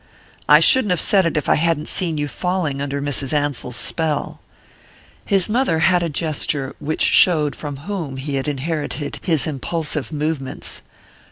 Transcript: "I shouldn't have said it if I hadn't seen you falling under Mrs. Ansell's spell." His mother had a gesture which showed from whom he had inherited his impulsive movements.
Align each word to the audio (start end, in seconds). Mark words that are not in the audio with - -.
"I 0.49 0.59
shouldn't 0.59 0.89
have 0.89 0.99
said 0.99 1.27
it 1.27 1.37
if 1.37 1.47
I 1.47 1.53
hadn't 1.53 1.87
seen 1.87 2.17
you 2.17 2.27
falling 2.27 2.81
under 2.81 3.03
Mrs. 3.03 3.33
Ansell's 3.33 3.75
spell." 3.75 4.39
His 5.27 5.47
mother 5.47 5.77
had 5.77 6.01
a 6.01 6.09
gesture 6.09 6.75
which 6.79 7.03
showed 7.03 7.55
from 7.55 7.77
whom 7.85 8.17
he 8.17 8.33
had 8.33 8.47
inherited 8.47 9.19
his 9.21 9.45
impulsive 9.45 10.11
movements. 10.11 10.81